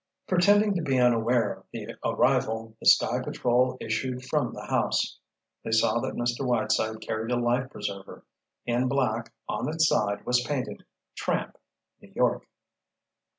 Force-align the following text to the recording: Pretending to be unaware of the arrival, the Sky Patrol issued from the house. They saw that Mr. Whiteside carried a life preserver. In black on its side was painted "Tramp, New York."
Pretending 0.25 0.73
to 0.73 0.81
be 0.81 0.97
unaware 0.99 1.53
of 1.57 1.65
the 1.71 1.93
arrival, 2.03 2.75
the 2.79 2.87
Sky 2.87 3.19
Patrol 3.21 3.77
issued 3.79 4.25
from 4.25 4.51
the 4.51 4.65
house. 4.65 5.19
They 5.63 5.69
saw 5.69 5.99
that 5.99 6.15
Mr. 6.15 6.43
Whiteside 6.43 7.01
carried 7.01 7.29
a 7.31 7.39
life 7.39 7.69
preserver. 7.69 8.23
In 8.65 8.87
black 8.87 9.31
on 9.47 9.69
its 9.69 9.87
side 9.87 10.25
was 10.25 10.41
painted 10.43 10.85
"Tramp, 11.15 11.55
New 12.01 12.11
York." 12.15 12.47